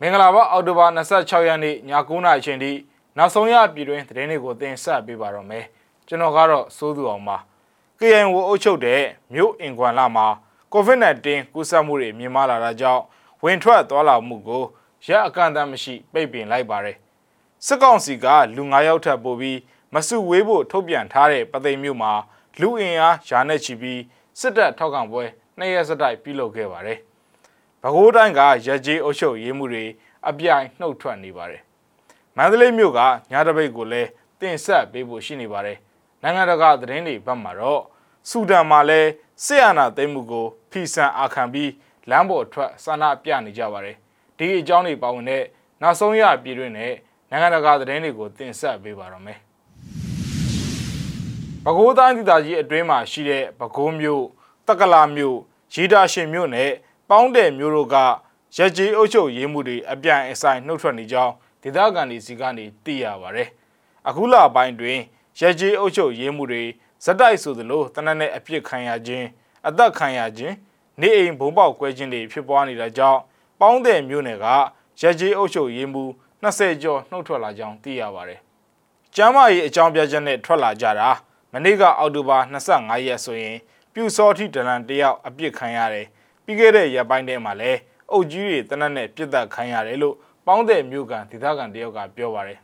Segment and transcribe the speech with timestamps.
[0.00, 1.76] မင်္ဂလာပါအော်တိုဘာ26ရက်နေ့ည
[2.08, 2.72] 9:00နာရီချိန်ထိ
[3.16, 5.64] နောက်ဆုံးရပြည်တွင်းသတင်းတွေကိုတင်ဆက်ပေးပါတော့မယ်
[6.08, 7.36] ကျွန်တော်ကတော့စိုးသူအောင်ပါ
[7.98, 9.02] KN ကိုအုပ်ချုပ်တဲ့
[9.34, 10.26] မြို့အင်ကွမ်လာမှာ
[10.74, 13.02] COVID-19 ကူးစက်မှုတွေမြင့်မားလာတာကြောင့်
[13.42, 14.64] ဝင်ထွက်သွားလာမှုကို
[15.06, 16.96] ရက်အကန့်အသတ်မရှိပိတ်ပင်လိုက်ပါတယ်
[17.66, 18.26] စစ်ကောင်စီက
[18.56, 19.58] လူ9ယောက်ထပ်ပို့ပြီး
[19.94, 22.12] မစုဝေးဖို့ထုတ်ပြန်ထားတဲ့ပသိမ်မြို့မှာ
[22.60, 24.00] လူအင်အားယာနဲ့ချီပြီး
[24.40, 25.24] စစ်တပ်ထောက်ခံပွဲ
[25.58, 26.98] နှစ်ရက်စတိုက်ပြုလုပ်ခဲ့ပါတယ်။
[27.82, 29.84] ပဲခူးတိုင်းကရကြေးအုပ်ချုပ်ရေးမှုတွေ
[30.28, 31.62] အပြိုင်နှုတ်ထွက်နေပါတယ်။
[32.36, 33.00] မန္တလေးမြို့က
[33.30, 34.08] ညာတပိတ်ကိုလည်း
[34.40, 35.78] တင်ဆက်ပေးဖို့ရှိနေပါတယ်။
[36.22, 37.82] နိုင်ငံတကာသတင်းတွေဘက်မှာတော့
[38.28, 39.10] ဆူဒန်မှာလည်း
[39.44, 41.70] စစ်အာဏာသိမ်းမှုကိုဖီဆန်အာခံပြီး
[42.10, 43.96] လမ်းပေါ်ထွက်ဆန္ဒပြနေကြပါတယ်။
[44.38, 45.44] ဒီအကြောင်းတွေပါဝင်တဲ့
[45.82, 46.94] နောက်ဆုံးရပြည်တွင်းနဲ့
[47.30, 49.38] နိုင်ငံတကာသတင်းတွေကိုတင်ဆက်ပေးပါတော့မယ်။
[51.64, 54.24] ပဲခူးတိုင်းဒေသကြီးအတွင်းမှာရှိတဲ့ပဲခူးမြို့
[54.66, 55.36] တက္ကလာမြို့
[55.74, 56.70] ရီတာရှင်မြို့နဲ့
[57.08, 57.96] ပေါင်းတယ်မြို့တို့က
[58.56, 63.44] ရက်ကြီးအုပ်ချုပ်ရေးမှုတွေအပြိုင်အဆိုင်နှုတ်ထွက်နေကြောင်းဒေသခံတွေစီကနေသိရပါဗျ။
[64.08, 64.98] အခုလပိုင်းတွင်
[65.40, 66.62] ရက်ကြီးအုပ်ချုပ်ရေးမှုတွေ
[67.04, 69.26] ဇက်တိုက်ဆိုသလိုတနက်နဲ့အပြစ်ခံရခြင်း
[69.68, 70.54] အသက်ခံရခြင်း
[71.00, 73.20] နေအိမ်ဘုံပေါက်ကွဲခြင်းတွေဖြစ်ပွားနေတာကြောင့်
[73.60, 74.46] ပေါင်းတယ်မြို့နယ်က
[75.00, 76.04] ရက်ကြီးအုပ်ချုပ်ရေးမှု
[76.42, 78.40] 20ကျော်နှုတ်ထွက်လာကြောင်းသိရပါတယ်။
[79.16, 81.10] ကျမ်းမာရေးအကြောင်းပြချက်နဲ့ထွက်လာကြတာ
[81.52, 83.56] မနေ့ကအောက်တိုဘာ25ရက်ဆိုရင်
[83.92, 86.06] ပြူစောတိဒလန်တယောက်အပြစ်ခံရတယ်
[86.48, 87.78] ပြီးခဲ့တဲ့ရက်ပိုင်းထဲမှာလည်း
[88.12, 92.58] အုပ်ကြီးတွေတနက်နဲ့ပြစ်ဒတ်ခံရတယ်လို့ပေါင်းတဲ့မြို့ကန်ဒေသခံတယောက်ကပြောပါတယ်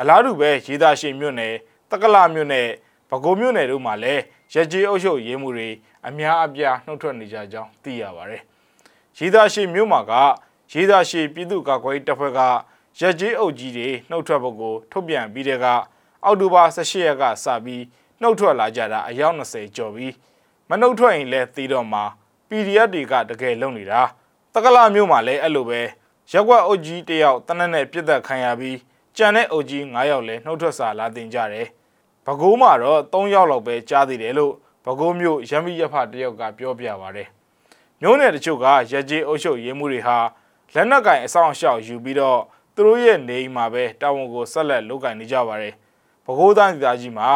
[0.00, 1.54] အလားတူပဲရေသာရှိမြို့နယ်
[1.90, 2.68] တက္ကလာမြို့နယ်
[3.10, 4.22] ပဲခူးမြို့နယ်တို့မှာလည်း
[4.54, 5.68] ရကြေးအုပ်ချုပ်ရေးမှုတွေ
[6.06, 8.42] အများအပြားနှုတ်ထွက်နေကြကြောင်းသိရပါတယ်
[9.18, 10.12] ရေသာရှိမြို့မှာက
[10.72, 12.40] ရေသာရှိပြည်သူ့ကာကွယ်ရေးတပ်ဖွဲ့က
[13.00, 15.66] ရကြေးအုပ်ကြီးတွေနှုတ်ထွက်ဖို့ကိုထုတ်ပြန်ပြီးတဲ့က
[16.24, 17.82] အောက်တိုဘာ18ရက်ကစပြီး
[18.20, 20.12] နှုတ်ထွက်လာကြတာအယောက်20ကျော်ပြီး
[20.68, 22.04] မနှုတ်ထွက်ရင်လည်းသီးတော့မှာ
[22.48, 24.00] PDF တွေကတကယ်လုံနေတာ
[24.54, 25.80] တက္ကလာမျိုးမှာလည်းအဲ့လိုပဲ
[26.32, 28.78] ရက်ွက်အုပ်ကြီးတယောက်တနက်နဲ့ပြစ်သက်ခံရပြီး
[29.16, 31.66] ကြံတဲ့အုပ်ကြီး9ယောက်လည်းနှုတ်ထွက်စာလာတင်ကြတယ်
[32.26, 34.52] ဘကိုးမှာတော့3ယောက်လောက်ပဲကြားသေးတယ်လို့
[34.86, 37.28] ဘကိုးမျိုးရမ်းမိရဖတယောက်ကပြောပြပါတယ်
[38.00, 40.18] မျိုးနယ်တချို့ကရက်ကြီးအုပ်ချုပ်ရေးမှုတွေဟာ
[40.74, 42.40] လက်နက်ကင်အဆောင်အရှောက်ယူပြီးတော့
[42.74, 45.74] သူတို့ရဲ့နေအိမ်မှာပဲတာဝန်ကိုဆက်လက်လုပ်ကင်နေကြပါတယ်
[46.24, 47.28] ပဲခူးတိုင်းဒေသကြီးမှာ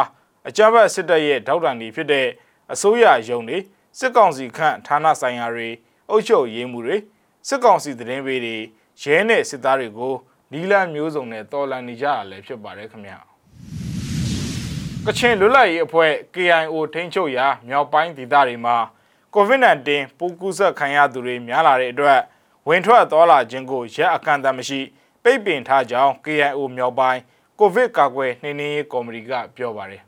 [0.47, 2.27] အကြမ်းဖက်စစ်တပ်ရဲ့ထောက်တံတွေဖြစ်တဲ့
[2.73, 3.57] အစိုးရယုံတွေ
[3.99, 5.69] စစ်ကောင်စီခန့်ဌာနဆိုင်ရာတွေ
[6.09, 6.97] အုပ်ချုပ်ရေးမှုတွေ
[7.47, 8.57] စစ်ကောင်စီသတင်းပေးတွေ
[9.01, 10.13] ရဲနဲ့စစ်သားတွေကို
[10.51, 13.19] နီလန်မျိုးစုံနဲ့တော်လန်နေကြရလဲဖြစ်ပါတယ်ခင်ဗျာ
[15.05, 18.75] ကချင်လွတ်လပ်ရေးအဖွဲ့ KIO ထိန်းချုပ်ရာမြောက်ပိုင်းဒေသတွေမှာ
[19.35, 22.19] COVID-19 ပိုးကူးစက်ခံရသူတွေများလာတဲ့အတွက်
[22.67, 24.79] ဝင်ထွက်သွားလာခြင်းကိုရက်အကန့်အသတ်မရှိ
[25.23, 27.19] ပိတ်ပင်ထားကြောင်း KIO မြောက်ပိုင်း
[27.59, 30.01] ကိုဗစ်ကာကွယ်နှိမ်နင်းရေးကော်မတီကပြောပါတယ်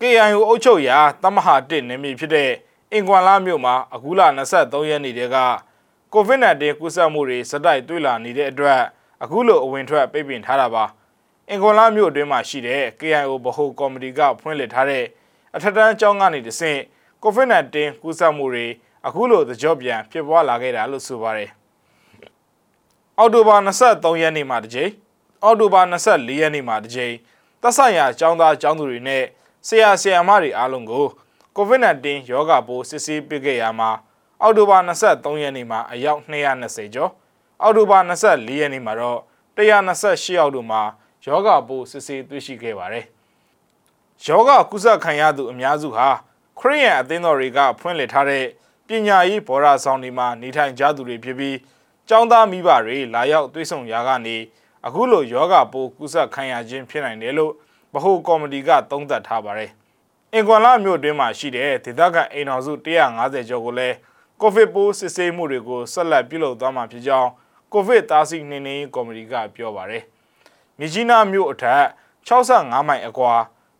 [0.00, 2.50] KIO အုပ်ချုပ်ရာတမဟာ1နေမြေဖြစ်တဲ့
[2.92, 4.20] အင်ကွမ်လာမြို့မှာအခုလ
[4.54, 5.38] 23ရက်နေ့တည်းက
[6.14, 8.80] COVID-19 ကူးစက်မှုတွေစတိုက်တွေ့လာနေတဲ့အတွက်
[9.22, 10.84] အခုလိုအဝင်ထွက်ပိတ်ပင်ထားတာပါ
[11.48, 15.04] အင်ကွန်လာမြို့အတွင်းမှာရှိတဲ့ KIO ဗဟိုကော်မတီကဖွင့်လှစ်ထားတဲ့
[15.54, 16.80] အထက်တန်းကျောင်းကနေတဆင့်
[17.24, 18.66] COVID-19 ကူးစက်မှုတွေ
[19.06, 21.50] အခုလိုသကြော့ပြန်ဖြစ်ပွားလာခဲ့တာလို့ဆိုပါတယ်
[23.18, 24.90] အော်တိုဘာ23ရက်နေ့မှာတစ်ကြိမ်
[25.44, 27.14] အော်တိုဘာ24ရက်နေ့မှာတစ်ကြိမ်
[27.62, 29.24] သက်ဆိုင်ရာကျောင်းသားကျောင်းသူတွေနဲ့
[29.66, 31.06] ဆရာဆရာမတွေအားလုံးကို
[31.56, 33.90] COVID-19 ရောဂါပိုးစစ်ဆေးပေးခဲ့ရမှာ
[34.42, 37.12] အောက်တိုဘာ23ရက်နေ့မှာအယောက်220ကျော်
[37.62, 39.20] အောက်တိုဘာ24ရက်နေ့မှာတော့
[39.56, 40.82] 128ယောက်တို့မှာ
[41.24, 43.04] ယောဂပိုးစစ်ဆေးတွေ့ရှိခဲ့ပါတယ်။
[44.24, 46.08] ယောဂကုသခံရသူအများစုဟာ
[46.58, 48.44] ခရိယန်အသင်းတော်တွေကဖွင့်လှစ်ထားတဲ့
[48.86, 51.56] ပညာရေးဘော်ရာဆောင်တွေမှာနေထိုင်ကြသူတွေဖြစ်ပြီး
[52.08, 54.36] ကျောင်းသားမိဘတွေလာရောက်တွေ့ဆုံရာကနေ
[54.86, 57.52] အခုလိုယောဂပိုးကုသခံရခြင်းဖြစ်နိုင်တယ်လို့
[57.94, 59.72] ဗဟိုကော်မတီကသုံးသပ်ထားပါတယ်။
[60.34, 63.96] အင်ကွန်လာမြို့တွင်းမှာရှိတဲ့ဒေသခံအိမ်တော်စု150ကျော်ကိုလည်း
[64.40, 67.30] ကိုဗစ်ပိုးစစ်ဆေးမှုတွေကိုဆက်လက်ပြုလုပ်သွားမှာဖြစ်ကြောင်း
[67.72, 70.02] ကိုဗစ်တားဆီးနှိမ်နင်းရေးကော်မတီကပြောပါတယ်။
[70.78, 71.82] မြကြီးနားမြို့အထက်
[72.28, 73.32] 65မိုင်အကွာ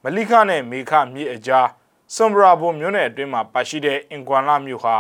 [0.02, 1.68] မလိခနဲ့မေခမြစ်အကြား
[2.14, 4.96] ဆွမ်ဘရာဘုံမြို့နယ်အတွင်းမှာပါရှိတဲ့အင်ကွမ်လာမြို့ဟာ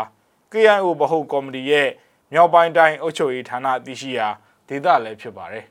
[0.52, 1.88] KIO ဗဟိုကော်မတီရဲ့
[2.32, 4.28] မြောက်ပိုင်းတိုင်းအုပ်ချုပ်ရေးဌာနအသိရှိရာ
[4.68, 5.64] ဒေသလည်းဖြစ်ပါတယ်။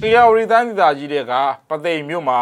[0.00, 1.32] တရားဝရီတိုင်းဒေသကြီးတွေက
[1.68, 2.38] ပသိမ်မြို့မှာ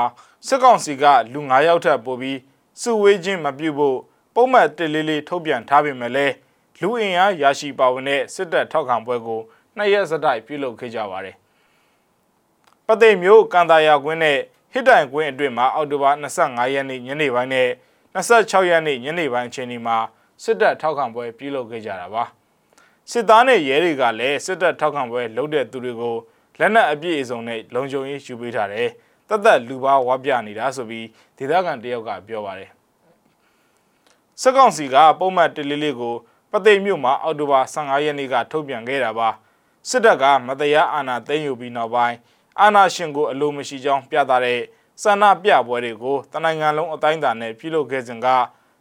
[0.47, 2.39] စစ်ကောင်စီကလူ9ယောက်ထပ်ပို့ပြီး
[2.81, 3.99] စုဝေးခြင်းမပြုဖို့
[4.35, 6.35] ပုံမှန်တစ်လေးလေးထုတ်ပြန်ထားပေမဲ့လည်း
[6.81, 9.41] လူအင်အားရရှိပါဝင်တဲ့စစ်တပ်ထောက်ခံပွဲကို
[9.77, 11.37] နှစ်ရက်စတိုက်ပြုလုပ်ခဲ့ကြပါတယ်။
[12.87, 14.39] ပသိမ်မျိုးကန်တာယာကွင်းနဲ့
[14.73, 17.69] ဟစ်တိုင်ကွင်းအတွင်းမှာအောက်တိုဘာ25ရက်နေ့ညနေပိုင်းနဲ့
[18.15, 19.97] 26ရက်နေ့ညနေပိုင်းအချိန်ဒီမှာ
[20.43, 22.25] စစ်တပ်ထောက်ခံပွဲပြုလုပ်ခဲ့ကြတာပါ။
[23.11, 26.17] စစ်သားနဲ့ရဲတွေကလည်းစစ်တပ်ထောက်ခံပွဲလုပ်တဲ့သူတွေကို
[26.59, 28.91] လက်နက်အပြည့်အစုံနဲ့လုံခြုံရေးယူပေးထားတယ်။
[29.32, 31.06] တသက်လူပါဝါပြနေတာဆိုပြီး
[31.37, 32.70] ဒေသခံတယောက်ကပြောပါတယ်။
[34.40, 36.14] စက်ကောင်စီကပုံမှန်တလေးလေးကို
[36.52, 39.29] ပသိမ်မြို့မှာအောက်တိုဘာ15ရက်နေ့ကထုတ်ပြန်ခဲ့တာပါ
[39.88, 42.17] စစ်တပ်ကမတရားအာဏာသိမ်းယူပြီးနောက်ပိုင်း
[42.61, 44.61] အာဏာရှင်ကိုအလိုမရှိကြောင်းပြသတဲ့
[45.02, 48.26] ဆန္ဒပြပွဲတွေကိုတနိုင်ငံလုံးအတိုင်းအတာနဲ့ပြုလုပ်ခဲ့စဉ်က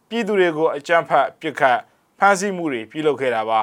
[0.08, 1.78] ပြည်သူတွေကိုအကြမ်းဖက်ပစ်ခတ်
[2.18, 3.60] ဖမ်းဆီးမှုတွေပြုလုပ်ခဲ့တာပါ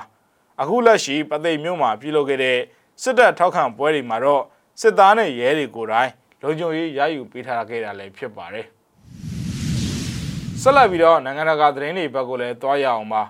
[0.62, 2.60] အခုလက်ရှိပသိမ်မြို့မှာပြုလုပ်ခဲ့တဲ့
[3.02, 4.44] စစ်တပ်ထောက်ခံပွဲတွေမှာတော့
[4.82, 8.66] စစ်သားနဲ့ရဲတွေကိုယ်တိုင် လုံခြုံရေးရယူပေးထားခဲ့တာလည်းဖြစ်ပါတယ်
[10.62, 13.22] ဆက်လက်ပြီးတော့နိုင်ငံတကာသတင်းတွေဘက်ကိုလည်းတွားရအောင်ပါ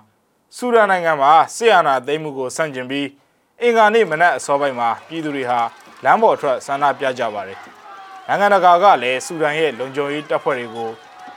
[0.56, 3.06] ဆူဒန်နိုင်ငံမှာဆီယနာသိမ်းမှုကိုဆန့်ကျင်ပြီး
[3.60, 5.60] အင်္ဂါနေ့မနက်အစောပိုင်းမှာပြည်သူတွေဟာ
[6.04, 7.58] လမ်းပေါ်ထွက်ဆန္ဒပြကြပါတယ်
[8.26, 10.90] နိုင်ငံတကာကလည်းဆူဒန်ရဲ့လုံခြုံရေးတပ်ဖွဲ့တွေကို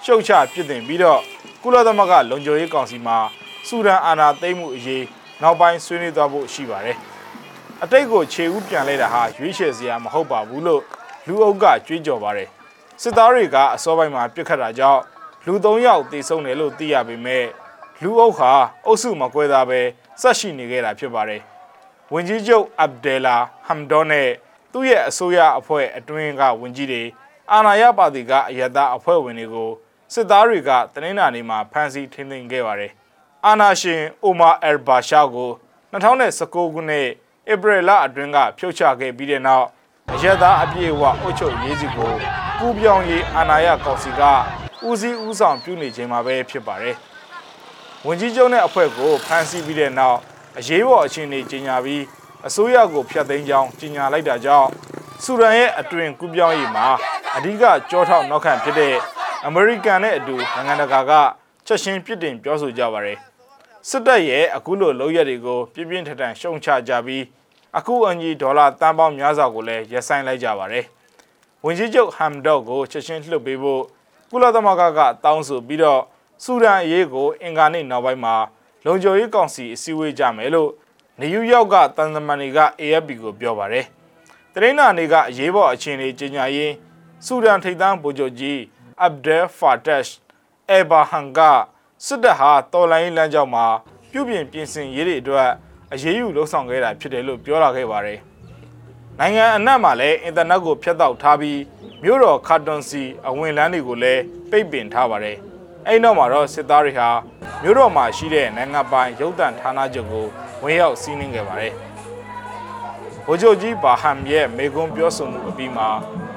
[0.04, 1.22] ရှုတ်ချပြစ်တင်ပြီးတော့
[1.64, 3.18] ကုလသမဂ္ဂလုံခြုံရေးကောင်စီမှာ
[3.68, 5.04] ဆူဒန်အာဏာသိမ်းမှုအရေး
[5.42, 6.98] နောက်ပိုင်းဆွေးနွေးသွားဖို့ရှိပါတယ်
[7.84, 10.84] အတိတ်ကိုခြေဦးပြန်လဲတာဟာရွေးချယ်စရာမဟုတ်ပါဘူးလို့
[11.28, 12.50] လူအုပ်ကကြွေးကြော်ပါတယ်
[13.02, 15.02] စစ်သားတွေကအစောပိုင်းမှာပြစ်ခတ်တာကြောင့်
[15.46, 17.46] လူ၃ယောက်တေဆုံးတယ်လို့သိရပေမဲ့
[18.02, 18.52] လူအုပ်ဟာ
[18.86, 19.80] အုပ်စုမကွဲသားပဲ
[20.22, 21.42] ဆက်ရှိနေခဲ့တာဖြစ်ပါတယ်
[22.14, 23.36] ဝင်ကြီးချုပ်အဗ်ဒဲလာ
[23.68, 24.30] ဟမ်ဒေါနဲ့
[24.72, 27.04] သူ့ရဲ့အစိုးရအဖွဲ့အတွင်းကဝင်ကြီးတွေ
[27.52, 29.70] အာဏာရပါတီကအယက်သားအဖွဲ့ဝင်တွေကို
[30.14, 32.92] စစ်သားတွေကတနင်္လာနေ့မှာဖမ်းဆီးထိန်းသိမ်းခဲ့ပါတယ်
[33.46, 35.50] အာနာရှင်အိုမာအယ်ဘာရှာကို
[35.94, 37.08] 2019ခုနှစ်
[37.52, 39.68] ဧပြီလအတွင်းကဖြုတ်ချခဲ့ပြီးတဲ့နောက်
[40.12, 42.14] အရက်သားအပြည့်အဝအုပ်ချုပ်ရေးစီကို
[42.60, 44.22] ကူပြောင်းရေးအာဏာရကောင်စီက
[44.88, 46.96] ဦးစီးဦးဆောင်ပြုနေခြင်းမှာပဲဖြစ်ပါတယ်။
[48.06, 50.20] ဝန်ကြီးချုပ်နဲ့အဖွဲ့ကိုဖမ်းဆီးပြီးတဲ့နောက်
[50.58, 52.04] အရေးပေါ်အခြေအနေကြီးညာပြီး
[52.48, 54.70] အစိုးရကိုဖျက်သိမ်းကြောင်းကြီးညာလိုက်တာကြောင့်
[55.24, 56.88] ဆူဒန်ရဲ့အတွင်ကူပြောင်းရေးမှာ
[57.36, 58.96] အဓိကကြောထောက်နောက်ခံဖြစ်တဲ့
[59.46, 61.12] အမေရိကန်နဲ့အတူနိုင်ငံတကာက
[61.68, 63.18] ချက်ချင်းပြစ်တင်ပြောဆိုကြပါတယ်။
[63.90, 67.24] စစ်တပ်ရဲ့အခုလိုလုပ်ရက်တွေကိုပြင်းပြင်းထန်ထန်ရှုံချကြပြီး
[67.78, 70.86] အခုအညီဒေါ်လာတန်ပေါင်းများစွာကိုလည်းရပ်ဆိုင်းလိုက်ကြပါတယ်။
[71.64, 73.84] ဝန်ကြီးချုပ်ဟမ်ဒေါ့ကိုချက်ချင်းလှုပ်ပေးဖို့
[74.32, 76.02] ကုလသမဂ္ဂကတောင်းဆိုပြီးတော့
[76.44, 78.36] ဆူဒန်အရေးကိုအင်ကာနေ့နောက်ပိုင်းမှာ
[78.86, 80.72] လုံခြုံရေးကောင်စီအစည်းအဝေးကြမယ်လို့
[81.20, 83.86] နယူးယောက်ကတန်သမန်တွေက AFP ကိုပြောပါတယ်။
[84.54, 86.74] တရင်းနာနေကအရေးပေါ်အခြေအနေကြီးညာရေး
[87.26, 88.60] ဆူဒန်ထိပ်တန်းဗိုလ်ချုပ်ကြီး
[89.02, 90.18] အဗ်ဒဲဖာတက်ရှ်
[90.72, 91.40] အဘာဟန်က
[92.06, 93.66] စစ်တပ်ဟာတော်လိုင်းလမ်းကြောင်းမှာ
[94.12, 95.50] ပြုပြင်ပြင်ဆင်ရေးတွေအတွက်
[95.94, 98.20] အရေးယူလှုံ့ဆော်ခဲ့တာဖြစ်တယ်လို့ပြောလာခဲ့ပါတယ်။
[99.20, 101.60] နိုင်ငံအနှံ့မှာလည်းအင်တာနက်ကိုဖျက်တောက်ထားပြီး
[102.04, 105.38] မြို့တော်ခါတွန်စီအဝင်လမ်းတွေကိုလည်းပိတ်ပင်ထားပါတယ်။
[105.88, 107.10] အဲ့နောက်မှာတော့စစ်သားတွေဟာ
[107.64, 110.26] မြို့တော်မှာရှိတဲ့နိုင်ငံပိုင်ရုပ်သံဌာနချုပ်ကို
[110.64, 111.74] ဝင်ရောက်စီးနင်းခဲ့ပါတယ်။
[113.26, 115.90] ဗိုလ်ချုပ်ကြီးဘာဟမ်ရဲ့မေကွန်းပြောဆိုမှုအပြီးမှာ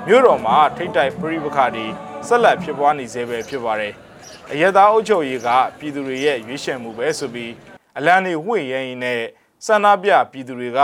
[0.06, 1.86] မြို့တော်မှာထိတ်တိုက်ပြိပခါတွေ
[2.26, 3.92] ဆက်လက်ဖြစ်ပွားနေစေပဲဖြစ်ပါတယ်။
[4.52, 5.48] အရသာအုပ်ချုပ်ရေးက
[5.78, 7.52] ပြည်သူတွေရဲ့ရွေးချယ်မှုပဲဆိုပြီး
[7.98, 9.20] အလံတွေဝှင့်ရရင်နဲ့
[9.64, 10.80] ဆန္ဒပြပြည်သူတွေက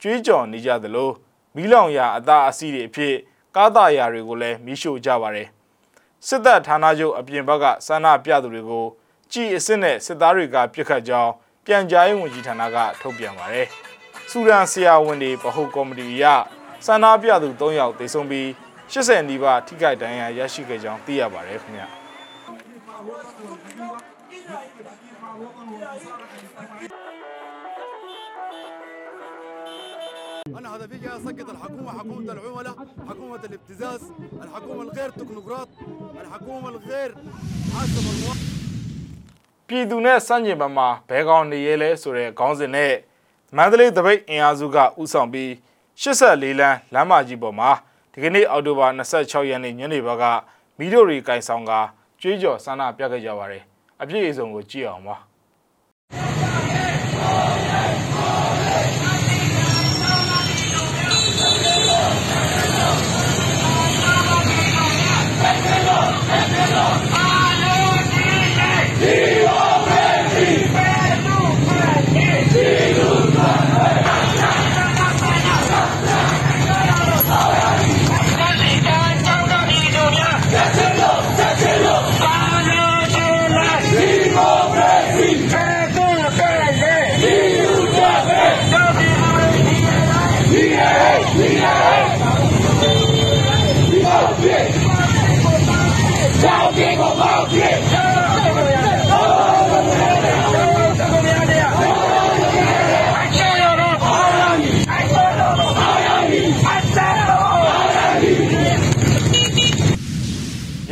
[0.00, 1.10] ကြွေးကြော်နေကြသလို
[1.56, 3.14] မီးလောင်ရာအသားအဆီးတွေအဖြစ်
[3.56, 5.48] ကားသားရာတွေကိုလည်းမီးရှို့ကြပါတယ်
[6.26, 8.84] စစ်တပ်ဌာနချုပ်အပြင်ဘက်ကဆန္ဒပြသူတွေကို
[9.32, 11.32] ကြည်အစ်စ်နဲ့စစ်သားတွေကပြစ်ခတ်ကြောင်း
[11.66, 13.66] ပြန်ကြားရေးဝန်ကြီးဌာနကထုတ်ပြန်ပါတယ်
[14.30, 16.24] စူဒန်ဆရာဝန်တွေဗဟုကော်မတီရ
[16.86, 18.46] ဆန္ဒပြသူ3ယောက်တေဆုံးပြီး
[18.92, 21.88] 80နီးပါးထိခိုက်ဒဏ်ရာရရှိခဲ့ကြောင်းသိရပါတယ်ခင်ဗျာ
[30.57, 32.75] انا هدفي جاي اسقط الحكومه حكومه العملاء
[33.09, 34.01] حكومه الابتزاز
[34.43, 35.69] الحكومه الغير تكنوقراط
[36.21, 37.09] الحكومه الغير
[37.73, 38.55] حاسب المواطن
[39.67, 42.93] ပြည်သူနဲ့စန့်ကျင်ဘက်မှာဘဲကောင်နေရဲလဲဆိုတဲ့ခေါင်းစဉ်နဲ့
[43.55, 45.49] မန္တလေးတပိတ်အင်အားစုကဥဆောင်ပြီး
[46.01, 47.71] 84လမ်းလမ်းမကြီးပေါ်မှာ
[48.13, 50.23] ဒီကနေ့အောက်တိုဘာ26ရက်နေ့ညနေဘက်က
[50.77, 51.71] မီဒိုရီကင်ဆောင်က
[52.21, 53.63] ကြွေးကြော်ဆန္ဒပြခဲ့ကြပါတယ်
[54.01, 55.15] အပြည့်အစုံကိုကြည့်အောင်ပါ
[97.58, 97.89] ရ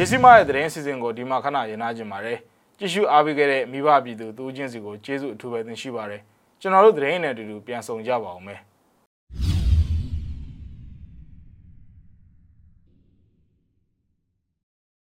[0.09, 2.39] စီမရဲ့သတင်းစီစဉ်ကိုဒီမှာခဏရင်နာကြင်ပါတယ်
[2.79, 6.21] ကြည့်ရှုအားပေးခဲ့တဲ့မိဘပြည်သူတူချင်းစီကိုကျေးဇူးအထူးပဲတင်ရှိပါတယ်
[6.61, 8.61] ကျွန်တော်တို့သတင်းနဲ့အတူတူပြန်ဆောင်ကြပါအောင်မယ်